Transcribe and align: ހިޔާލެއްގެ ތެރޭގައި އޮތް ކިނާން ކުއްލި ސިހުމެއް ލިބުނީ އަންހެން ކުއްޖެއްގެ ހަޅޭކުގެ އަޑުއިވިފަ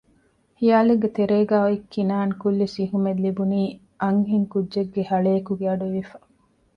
ހިޔާލެއްގެ 0.59 1.09
ތެރޭގައި 1.17 1.63
އޮތް 1.65 1.85
ކިނާން 1.93 2.33
ކުއްލި 2.41 2.67
ސިހުމެއް 2.75 3.21
ލިބުނީ 3.25 3.61
އަންހެން 4.01 4.47
ކުއްޖެއްގެ 4.51 5.01
ހަޅޭކުގެ 5.09 5.65
އަޑުއިވިފަ 5.69 6.17